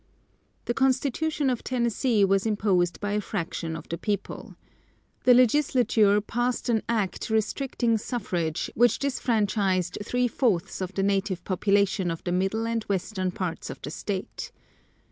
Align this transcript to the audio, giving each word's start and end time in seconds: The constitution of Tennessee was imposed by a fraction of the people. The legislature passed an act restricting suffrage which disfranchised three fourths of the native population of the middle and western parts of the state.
The 0.65 0.73
constitution 0.73 1.47
of 1.51 1.63
Tennessee 1.63 2.25
was 2.25 2.47
imposed 2.47 2.99
by 2.99 3.11
a 3.11 3.21
fraction 3.21 3.75
of 3.75 3.87
the 3.87 3.99
people. 3.99 4.55
The 5.25 5.35
legislature 5.35 6.19
passed 6.21 6.69
an 6.69 6.81
act 6.89 7.29
restricting 7.29 7.99
suffrage 7.99 8.71
which 8.73 8.97
disfranchised 8.97 9.99
three 10.03 10.27
fourths 10.27 10.81
of 10.81 10.95
the 10.95 11.03
native 11.03 11.43
population 11.43 12.09
of 12.09 12.23
the 12.23 12.31
middle 12.31 12.65
and 12.65 12.81
western 12.85 13.29
parts 13.29 13.69
of 13.69 13.79
the 13.83 13.91
state. 13.91 14.51